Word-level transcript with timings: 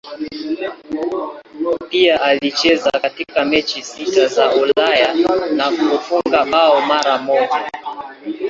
Pia 1.89 2.21
alicheza 2.21 2.91
katika 2.91 3.45
mechi 3.45 3.83
sita 3.83 4.27
za 4.27 4.55
Ulaya 4.55 5.13
na 5.55 5.71
kufunga 5.71 6.45
bao 6.45 6.81
mara 6.81 7.17
moja. 7.17 7.71